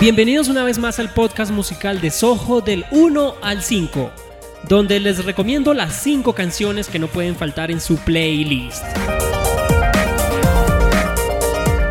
Bienvenidos 0.00 0.48
una 0.48 0.64
vez 0.64 0.78
más 0.78 0.98
al 0.98 1.12
podcast 1.12 1.50
musical 1.50 2.00
de 2.00 2.10
Soho 2.10 2.62
del 2.62 2.86
1 2.90 3.36
al 3.42 3.62
5, 3.62 4.10
donde 4.62 4.98
les 4.98 5.26
recomiendo 5.26 5.74
las 5.74 5.94
5 6.02 6.34
canciones 6.34 6.88
que 6.88 6.98
no 6.98 7.06
pueden 7.06 7.36
faltar 7.36 7.70
en 7.70 7.82
su 7.82 7.98
playlist. 7.98 8.82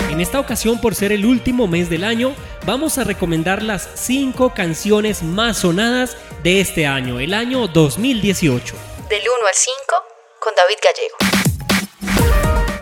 En 0.09 0.19
esta 0.19 0.39
ocasión, 0.39 0.81
por 0.81 0.95
ser 0.95 1.11
el 1.11 1.23
último 1.23 1.67
mes 1.67 1.87
del 1.91 2.03
año, 2.03 2.33
vamos 2.65 2.97
a 2.97 3.03
recomendar 3.03 3.61
las 3.61 3.87
5 3.93 4.55
canciones 4.55 5.21
más 5.21 5.59
sonadas 5.59 6.17
de 6.41 6.61
este 6.61 6.87
año, 6.87 7.19
el 7.19 7.35
año 7.35 7.67
2018. 7.67 8.75
Del 9.07 9.21
1 9.21 9.29
al 9.47 9.53
5, 9.53 9.77
con 10.39 10.55
David 10.55 10.77
Gallego. 10.83 11.38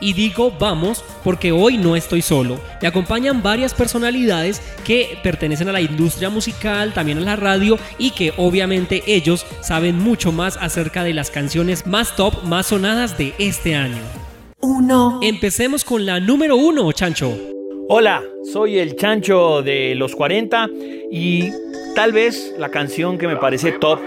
Y 0.08 0.14
digo 0.14 0.54
vamos 0.58 1.04
porque 1.22 1.52
hoy 1.52 1.78
no 1.78 1.98
estoy 1.98 2.22
solo. 2.22 2.62
Me 2.82 2.88
acompañan 2.88 3.44
varias 3.44 3.74
personalidades 3.74 4.62
que 4.86 5.18
pertenecen 5.22 5.68
a 5.68 5.74
la 5.74 5.82
industria 5.82 6.30
musical, 6.30 6.94
también 6.94 7.18
a 7.18 7.22
la 7.22 7.36
radio 7.36 7.78
y 7.98 8.12
que 8.12 8.32
obviamente 8.38 9.04
ellos 9.06 9.46
saben 9.60 10.00
mucho 10.00 10.32
más 10.32 10.56
acerca 10.62 11.04
de 11.04 11.14
las 11.14 11.30
canciones 11.30 11.86
más 11.86 12.16
top, 12.16 12.42
más 12.46 12.68
sonadas 12.68 13.18
de 13.18 13.34
este 13.38 13.76
año. 13.76 14.02
Uno. 14.62 15.20
Empecemos 15.22 15.84
con 15.84 16.06
la 16.06 16.22
número 16.22 16.56
uno, 16.56 16.90
Chancho. 16.94 17.38
Hola, 17.90 18.24
soy 18.54 18.80
el 18.80 18.96
Chancho 18.96 19.62
de 19.62 19.94
los 19.96 20.16
40 20.16 20.70
y 21.12 21.50
tal 21.96 22.14
vez 22.14 22.56
la 22.58 22.70
canción 22.70 23.18
que 23.18 23.28
me 23.28 23.36
parece 23.36 23.74
top, 23.74 24.00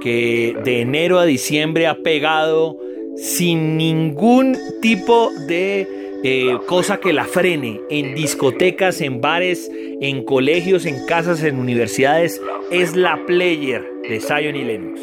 que 0.00 0.56
de 0.64 0.80
enero 0.80 1.18
a 1.18 1.26
diciembre 1.26 1.88
ha 1.88 1.96
pegado 1.96 2.78
sin 3.16 3.76
ningún 3.76 4.58
tipo 4.80 5.30
de 5.46 5.88
eh, 6.24 6.58
cosa 6.66 6.98
que 6.98 7.12
la 7.12 7.24
frene 7.24 7.80
en 7.90 8.14
discotecas, 8.14 9.00
en 9.00 9.20
bares, 9.20 9.70
en 10.00 10.24
colegios, 10.24 10.86
en 10.86 11.04
casas, 11.06 11.42
en 11.42 11.58
universidades, 11.58 12.40
es 12.70 12.94
la 12.94 13.24
player 13.26 13.84
de 14.08 14.20
Zion 14.20 14.56
y 14.56 14.64
Lennox. 14.64 15.00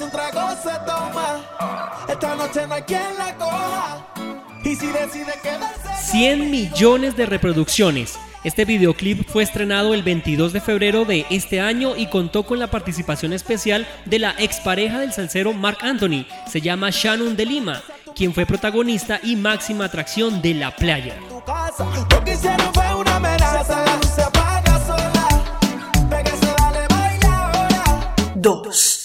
un 0.00 0.10
trago 0.10 0.50
se 0.62 0.70
toma. 0.84 2.04
Esta 2.08 2.34
noche 2.34 2.66
no 2.66 2.74
hay 2.74 2.82
quien 2.82 3.16
la 3.16 3.34
coja. 3.36 4.06
Y 4.64 4.74
si 4.74 4.86
decide 4.86 5.32
quedarse. 5.42 6.10
100 6.10 6.50
millones 6.50 7.16
de 7.16 7.26
reproducciones. 7.26 8.18
Este 8.44 8.66
videoclip 8.66 9.26
fue 9.26 9.42
estrenado 9.42 9.94
el 9.94 10.02
22 10.02 10.52
de 10.52 10.60
febrero 10.60 11.06
de 11.06 11.24
este 11.30 11.60
año 11.60 11.96
y 11.96 12.08
contó 12.08 12.42
con 12.42 12.58
la 12.58 12.66
participación 12.66 13.32
especial 13.32 13.86
de 14.04 14.18
la 14.18 14.34
expareja 14.38 15.00
del 15.00 15.14
salsero 15.14 15.54
Mark 15.54 15.78
Anthony, 15.80 16.26
se 16.46 16.60
llama 16.60 16.90
Shannon 16.90 17.36
de 17.36 17.46
Lima, 17.46 17.82
quien 18.14 18.34
fue 18.34 18.44
protagonista 18.44 19.18
y 19.22 19.36
máxima 19.36 19.86
atracción 19.86 20.42
de 20.42 20.52
la 20.52 20.76
playa. 20.76 21.14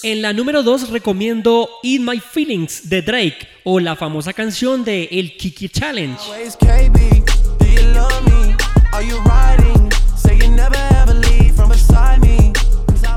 En 0.03 0.21
la 0.21 0.33
número 0.33 0.63
2 0.63 0.89
recomiendo 0.89 1.69
Eat 1.81 2.01
My 2.01 2.19
Feelings 2.19 2.89
de 2.89 3.01
Drake 3.01 3.47
o 3.63 3.79
la 3.79 3.95
famosa 3.95 4.33
canción 4.33 4.83
de 4.83 5.07
El 5.11 5.37
Kiki 5.37 5.69
Challenge. 5.69 6.19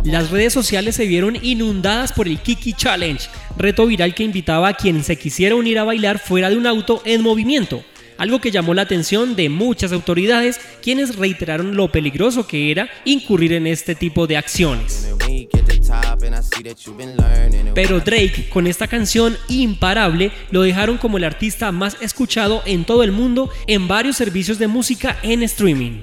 Las 0.05 0.31
redes 0.31 0.53
sociales 0.53 0.95
se 0.95 1.07
vieron 1.07 1.37
inundadas 1.43 2.13
por 2.13 2.29
el 2.29 2.39
Kiki 2.41 2.75
Challenge, 2.75 3.21
reto 3.57 3.87
viral 3.87 4.15
que 4.15 4.23
invitaba 4.23 4.69
a 4.69 4.75
quien 4.75 5.03
se 5.03 5.17
quisiera 5.17 5.57
unir 5.57 5.79
a 5.79 5.85
bailar 5.85 6.19
fuera 6.19 6.51
de 6.51 6.57
un 6.57 6.67
auto 6.67 7.03
en 7.05 7.23
movimiento, 7.23 7.83
algo 8.19 8.41
que 8.41 8.51
llamó 8.51 8.75
la 8.75 8.83
atención 8.83 9.35
de 9.35 9.49
muchas 9.49 9.91
autoridades 9.91 10.61
quienes 10.83 11.17
reiteraron 11.17 11.77
lo 11.77 11.91
peligroso 11.91 12.47
que 12.47 12.71
era 12.71 12.89
incurrir 13.05 13.53
en 13.53 13.67
este 13.67 13.95
tipo 13.95 14.27
de 14.27 14.37
acciones. 14.37 15.09
Pero 17.75 18.01
Drake, 18.01 18.49
con 18.51 18.67
esta 18.67 18.87
canción 18.87 19.37
imparable, 19.49 20.33
lo 20.51 20.63
dejaron 20.63 20.99
como 20.99 21.19
el 21.19 21.25
artista 21.25 21.73
más 21.73 21.97
escuchado 22.01 22.63
en 22.67 22.85
todo 22.85 23.03
el 23.03 23.13
mundo 23.13 23.51
en 23.67 23.89
varios 23.89 24.17
servicios 24.17 24.59
de 24.59 24.69
música 24.69 25.19
en 25.23 25.43
streaming. 25.43 26.03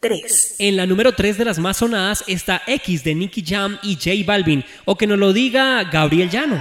3. 0.00 0.56
En 0.58 0.76
la 0.76 0.84
número 0.84 1.12
3 1.12 1.38
de 1.38 1.46
las 1.46 1.58
más 1.58 1.78
sonadas 1.78 2.24
está 2.26 2.60
X 2.66 3.04
de 3.04 3.14
Nicky 3.14 3.42
Jam 3.42 3.78
y 3.82 3.94
J 3.94 4.10
Balvin, 4.26 4.62
o 4.84 4.96
que 4.96 5.06
nos 5.06 5.18
lo 5.18 5.32
diga 5.32 5.82
Gabriel 5.84 6.28
Llano. 6.28 6.60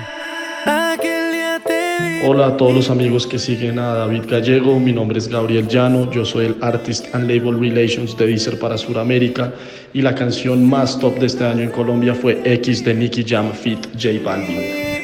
Hola 2.26 2.48
a 2.48 2.56
todos 2.56 2.74
los 2.74 2.90
amigos 2.90 3.28
que 3.28 3.38
siguen 3.38 3.80
a 3.80 3.96
David 3.96 4.22
Gallego, 4.30 4.80
mi 4.80 4.94
nombre 4.94 5.20
es 5.20 5.28
Gabriel 5.28 5.68
Llano, 5.68 6.10
yo 6.10 6.24
soy 6.24 6.46
el 6.46 6.56
Artist 6.62 7.14
and 7.14 7.30
Label 7.30 7.60
Relations 7.60 8.16
de 8.16 8.28
Deezer 8.28 8.58
para 8.58 8.78
Sudamérica 8.78 9.54
y 9.94 10.02
la 10.02 10.16
canción 10.16 10.66
más 10.66 10.98
top 10.98 11.20
de 11.20 11.26
este 11.26 11.44
año 11.44 11.64
en 11.64 11.72
Colombia 11.72 12.16
fue 12.16 12.42
X 12.46 12.86
de 12.86 12.94
Nicky 12.94 13.26
Jam 13.28 13.52
Fit 13.52 13.88
J 14.02 14.24
Balvin. 14.24 14.58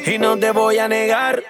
Y 0.06 0.16
no 0.18 0.38
te 0.38 0.50
voy 0.50 0.78
a 0.78 0.88
negar. 0.88 1.42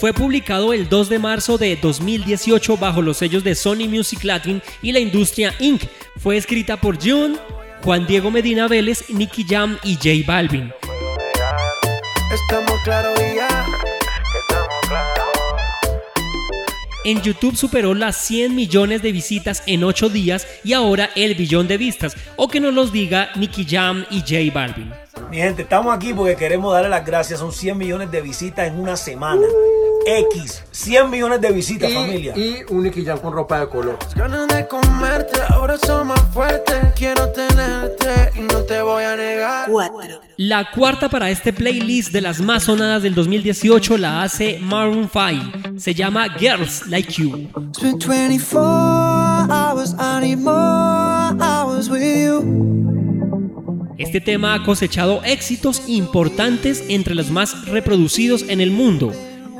Fue 0.00 0.12
publicado 0.12 0.72
el 0.72 0.88
2 0.88 1.08
de 1.08 1.18
marzo 1.20 1.58
de 1.58 1.76
2018 1.80 2.76
bajo 2.78 3.00
los 3.00 3.18
sellos 3.18 3.44
de 3.44 3.54
Sony 3.54 3.88
Music 3.88 4.24
Latin 4.24 4.60
y 4.82 4.90
la 4.90 4.98
industria 4.98 5.54
Inc. 5.60 5.82
Fue 6.16 6.36
escrita 6.36 6.80
por 6.80 6.96
June, 7.00 7.36
Juan 7.84 8.08
Diego 8.08 8.32
Medina 8.32 8.66
Vélez, 8.66 9.08
Nicky 9.08 9.46
Jam 9.48 9.78
y 9.84 9.94
J 9.94 10.26
Balvin. 10.26 10.72
En 17.04 17.20
YouTube 17.20 17.56
superó 17.56 17.94
las 17.94 18.16
100 18.16 18.54
millones 18.54 19.02
de 19.02 19.10
visitas 19.10 19.64
en 19.66 19.82
8 19.82 20.08
días 20.08 20.46
y 20.62 20.72
ahora 20.72 21.10
el 21.16 21.34
billón 21.34 21.66
de 21.66 21.76
vistas, 21.76 22.16
o 22.36 22.46
que 22.46 22.60
nos 22.60 22.72
los 22.72 22.92
diga 22.92 23.30
Nicky 23.34 23.66
Jam 23.68 24.04
y 24.10 24.20
J 24.20 24.54
Balvin. 24.54 24.92
Mi 25.28 25.38
gente, 25.38 25.62
estamos 25.62 25.94
aquí 25.94 26.14
porque 26.14 26.36
queremos 26.36 26.72
darle 26.72 26.90
las 26.90 27.04
gracias. 27.04 27.40
Son 27.40 27.52
100 27.52 27.76
millones 27.76 28.10
de 28.10 28.20
visitas 28.20 28.68
en 28.68 28.78
una 28.78 28.96
semana. 28.96 29.46
X, 30.06 30.64
100 30.70 31.10
millones 31.10 31.40
de 31.40 31.52
visitas, 31.52 31.90
y, 31.90 31.94
familia. 31.94 32.36
Y 32.36 32.56
un 32.70 32.82
Nicky 32.82 33.04
Jam 33.04 33.18
con 33.18 33.32
ropa 33.32 33.60
de 33.60 33.68
color. 33.68 33.98
Ganas 34.16 34.48
de 34.48 34.66
comerte, 34.66 35.40
ahora 35.48 35.78
son 35.78 36.08
más 36.08 36.20
fuertes. 36.32 36.76
Quiero 36.96 37.28
tenerte 37.30 38.32
y 38.36 38.40
no 38.40 38.62
te 38.62 38.82
voy 38.82 39.04
a 39.04 39.16
negar. 39.16 39.68
4. 39.70 40.20
La 40.36 40.70
cuarta 40.72 41.08
para 41.08 41.30
este 41.30 41.52
playlist 41.52 42.12
de 42.12 42.20
las 42.20 42.40
más 42.40 42.64
sonadas 42.64 43.02
del 43.02 43.14
2018 43.14 43.98
la 43.98 44.22
hace 44.22 44.58
Maroon 44.60 45.08
5. 45.12 45.78
Se 45.78 45.94
llama 45.94 46.28
Girls 46.38 46.86
Like 46.88 47.12
You. 47.12 47.48
It's 47.68 47.80
been 47.80 47.98
24 47.98 48.60
hours, 49.50 49.94
I 49.98 50.20
need 50.20 50.38
more 50.38 51.36
hours 51.40 51.88
with 51.88 52.02
you. 52.02 52.72
Este 53.98 54.20
tema 54.20 54.54
ha 54.54 54.64
cosechado 54.64 55.22
éxitos 55.22 55.82
importantes 55.86 56.82
entre 56.88 57.14
los 57.14 57.30
más 57.30 57.66
reproducidos 57.66 58.42
en 58.48 58.60
el 58.60 58.72
mundo. 58.72 59.12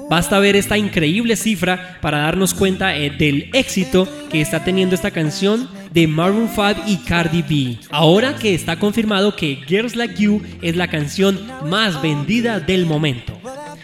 Basta 0.08 0.38
ver 0.38 0.56
esta 0.56 0.76
increíble 0.76 1.36
cifra 1.36 1.98
para 2.00 2.18
darnos 2.18 2.54
cuenta 2.54 2.96
eh, 2.96 3.10
del 3.10 3.50
éxito 3.52 4.08
que 4.30 4.40
está 4.40 4.64
teniendo 4.64 4.94
esta 4.94 5.10
canción 5.10 5.68
de 5.92 6.06
Maroon 6.06 6.48
5 6.48 6.82
y 6.86 6.96
Cardi 6.98 7.42
B. 7.42 7.78
Ahora 7.90 8.36
que 8.36 8.54
está 8.54 8.78
confirmado 8.78 9.36
que 9.36 9.58
Girls 9.66 9.96
Like 9.96 10.22
You 10.22 10.42
es 10.62 10.76
la 10.76 10.88
canción 10.88 11.40
más 11.66 12.00
vendida 12.02 12.60
del 12.60 12.86
momento. 12.86 13.38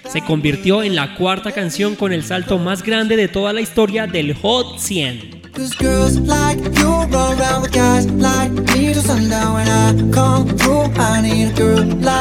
Se 0.08 0.22
convirtió 0.22 0.82
en 0.82 0.94
la 0.94 1.14
cuarta 1.16 1.52
canción 1.52 1.94
con 1.94 2.12
el 2.12 2.24
salto 2.24 2.58
más 2.58 2.82
grande 2.82 3.16
de 3.16 3.28
toda 3.28 3.52
la 3.52 3.60
historia 3.60 4.06
del 4.06 4.34
Hot 4.34 4.78
100. 4.78 5.38
Cause 5.58 5.74
girls 5.74 6.20
like 6.20 6.58
you 6.78 6.86
run 7.10 7.36
around 7.40 7.62
with 7.62 7.72
guys 7.72 8.06
like 8.12 8.52
me 8.52 8.92
till 8.92 9.02
sundown 9.02 9.54
when 9.54 9.66
I 9.66 9.92
come 10.12 10.46
through. 10.56 10.84
I 10.96 11.20
need 11.20 11.50
a 11.50 11.52
girl 11.52 11.84
like 12.00 12.17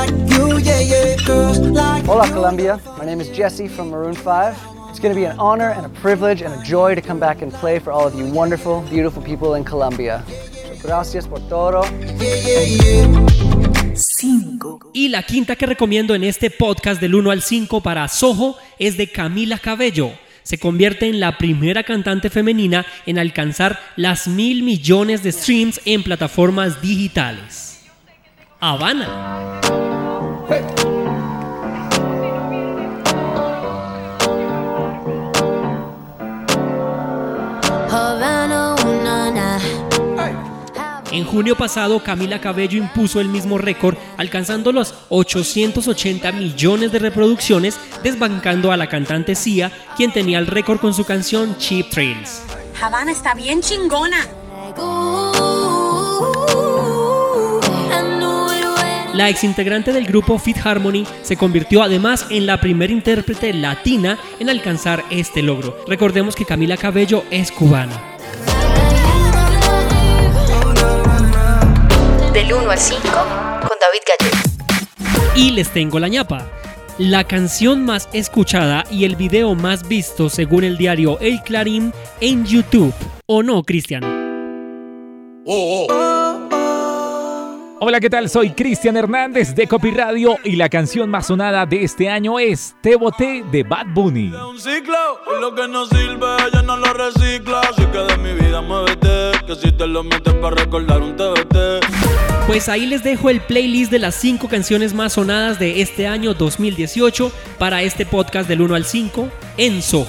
Hola, 2.20 2.34
Colombia. 2.34 2.80
My 2.98 3.06
name 3.06 3.22
is 3.22 3.30
Jesse 3.30 3.68
from 3.68 3.92
Maroon 3.92 4.16
5. 4.16 4.58
It's 4.90 5.00
going 5.00 5.14
to 5.14 5.16
be 5.16 5.26
an 5.26 5.38
honor 5.38 5.70
and 5.70 5.86
a 5.86 5.90
privilege 6.02 6.42
and 6.42 6.52
a 6.52 6.64
joy 6.64 6.96
to 6.96 7.02
come 7.02 7.20
back 7.20 7.44
and 7.44 7.54
play 7.54 7.78
for 7.78 7.92
all 7.92 8.08
of 8.08 8.16
you 8.16 8.26
wonderful, 8.34 8.82
beautiful 8.90 9.22
people 9.22 9.54
in 9.54 9.64
Colombia. 9.64 10.24
Gracias 10.82 11.28
por 11.28 11.48
todo. 11.48 11.84
5. 13.94 14.80
Y 14.94 15.10
la 15.10 15.22
quinta 15.22 15.56
que 15.56 15.68
recomiendo 15.68 16.16
en 16.16 16.24
este 16.24 16.50
podcast 16.50 17.00
del 17.00 17.14
1 17.14 17.30
al 17.30 17.44
5 17.44 17.82
para 17.82 18.08
Soho 18.08 18.56
es 18.80 18.98
de 18.98 19.12
Camila 19.12 19.60
Cabello. 19.60 20.10
Se 20.42 20.58
convierte 20.58 21.08
en 21.08 21.20
la 21.20 21.38
primera 21.38 21.84
cantante 21.84 22.32
femenina 22.32 22.84
en 23.06 23.20
alcanzar 23.20 23.80
las 23.96 24.28
mil 24.28 24.64
millones 24.64 25.22
de 25.22 25.32
streams 25.32 25.80
en 25.86 26.02
plataformas 26.02 26.82
digitales. 26.82 27.86
Habana. 28.60 29.87
En 41.18 41.26
junio 41.26 41.58
pasado, 41.58 42.04
Camila 42.04 42.40
Cabello 42.40 42.78
impuso 42.78 43.20
el 43.20 43.28
mismo 43.28 43.58
récord, 43.58 43.98
alcanzando 44.18 44.72
los 44.72 44.94
880 45.10 46.32
millones 46.32 46.92
de 46.92 47.00
reproducciones, 47.00 47.80
desbancando 48.04 48.72
a 48.72 48.78
la 48.78 48.88
cantante 48.88 49.34
Sia, 49.34 49.72
quien 49.96 50.14
tenía 50.14 50.38
el 50.38 50.46
récord 50.46 50.80
con 50.80 50.94
su 50.94 51.06
canción 51.06 51.58
Cheap 51.58 51.90
Trails. 51.90 52.44
Habana 52.80 53.12
está 53.14 53.34
bien 53.34 53.62
chingona. 53.62 54.28
La 59.16 59.30
exintegrante 59.30 59.94
del 59.94 60.06
grupo 60.06 60.38
Fit 60.38 60.64
Harmony 60.64 61.04
se 61.24 61.36
convirtió 61.36 61.82
además 61.82 62.28
en 62.30 62.46
la 62.46 62.62
primera 62.62 62.94
intérprete 62.94 63.54
latina 63.54 64.20
en 64.40 64.52
alcanzar 64.52 65.04
este 65.10 65.42
logro. 65.42 65.80
Recordemos 65.88 66.36
que 66.36 66.46
Camila 66.46 66.78
Cabello 66.78 67.24
es 67.32 67.52
cubana. 67.52 68.17
Del 72.38 72.54
1 72.54 72.70
al 72.70 72.78
5 72.78 73.02
con 73.02 73.78
David 73.82 74.04
Gallego. 74.06 75.34
Y 75.36 75.50
les 75.54 75.74
tengo 75.74 75.98
la 75.98 76.08
ñapa. 76.08 76.48
La 77.00 77.24
canción 77.24 77.84
más 77.84 78.10
escuchada 78.14 78.84
y 78.92 79.06
el 79.06 79.16
video 79.16 79.56
más 79.56 79.88
visto 79.88 80.30
según 80.30 80.64
el 80.64 80.78
diario 80.78 81.18
El 81.20 81.42
Clarín 81.42 81.92
en 82.22 82.46
YouTube. 82.46 82.94
¿O 83.26 83.42
no, 83.42 83.64
Cristian? 83.64 84.04
Hola, 87.80 88.00
¿qué 88.00 88.10
tal? 88.10 88.28
Soy 88.28 88.54
Cristian 88.54 88.98
Hernández 88.98 89.54
de 89.54 89.68
Copy 89.68 89.92
Radio 89.92 90.38
y 90.44 90.56
la 90.56 90.68
canción 90.68 91.12
más 91.12 91.28
sonada 91.28 91.68
de 91.68 91.84
este 91.84 92.10
año 92.10 92.40
es 92.40 92.76
Te 92.82 92.96
Boté 92.96 93.44
de 93.52 93.62
Bad 93.62 93.94
Bunny. 93.94 94.34
Un 94.34 94.60
ciclo, 94.60 94.98
y 95.38 95.40
lo 95.40 95.54
que 95.54 95.68
no 95.68 95.86
sirve, 95.86 96.26
ya 96.52 96.64
no 96.64 96.76
lo 96.76 96.92
recicla. 96.92 97.62
Así 97.62 97.86
que 97.86 98.00
de 98.00 98.18
mi 98.18 98.34
vida 98.34 98.62
muévete, 98.62 99.46
que 99.46 99.56
si 99.56 99.72
te 99.72 99.86
lo 99.86 100.04
metes 100.04 100.34
para 100.36 100.56
recordar 100.56 101.04
un 101.04 101.16
TBT. 101.16 101.86
Pues 102.48 102.68
ahí 102.68 102.88
les 102.88 103.04
dejo 103.04 103.30
el 103.30 103.42
playlist 103.42 103.92
de 103.92 104.00
las 104.00 104.16
5 104.16 104.48
canciones 104.48 104.96
más 104.96 105.14
sonadas 105.14 105.60
de 105.60 105.82
este 105.82 106.08
año 106.08 106.34
2018 106.34 107.32
para 107.60 107.84
este 107.84 108.08
podcast 108.08 108.50
del 108.50 108.62
1 108.62 108.74
al 108.74 108.86
5 108.86 109.30
en 109.58 109.84
Soho. 109.84 110.08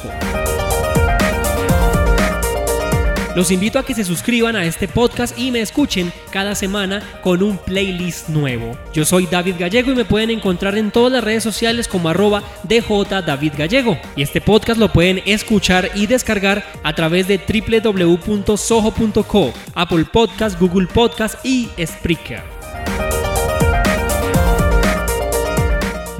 Los 3.38 3.52
invito 3.52 3.78
a 3.78 3.84
que 3.84 3.94
se 3.94 4.04
suscriban 4.04 4.56
a 4.56 4.64
este 4.64 4.88
podcast 4.88 5.38
y 5.38 5.52
me 5.52 5.60
escuchen 5.60 6.12
cada 6.32 6.56
semana 6.56 7.20
con 7.22 7.40
un 7.40 7.56
playlist 7.56 8.30
nuevo. 8.30 8.76
Yo 8.92 9.04
soy 9.04 9.28
David 9.30 9.54
Gallego 9.60 9.92
y 9.92 9.94
me 9.94 10.04
pueden 10.04 10.30
encontrar 10.30 10.76
en 10.76 10.90
todas 10.90 11.12
las 11.12 11.22
redes 11.22 11.44
sociales 11.44 11.86
como 11.86 12.08
arroba 12.08 12.42
DJ 12.64 13.22
David 13.24 13.52
Gallego. 13.56 13.96
Y 14.16 14.22
este 14.22 14.40
podcast 14.40 14.80
lo 14.80 14.92
pueden 14.92 15.22
escuchar 15.24 15.88
y 15.94 16.08
descargar 16.08 16.64
a 16.82 16.92
través 16.96 17.28
de 17.28 17.38
www.soho.co, 17.38 19.52
Apple 19.72 20.04
Podcast, 20.12 20.58
Google 20.58 20.88
Podcast 20.88 21.38
y 21.46 21.68
Spreaker. 21.80 22.42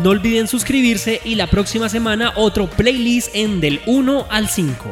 No 0.05 0.11
olviden 0.11 0.47
suscribirse 0.47 1.21
y 1.25 1.35
la 1.35 1.49
próxima 1.49 1.89
semana 1.89 2.33
otro 2.37 2.71
playlist 2.71 3.35
en 3.35 3.61
del 3.61 3.81
1 3.87 4.27
al 4.31 4.49
5. 4.49 4.91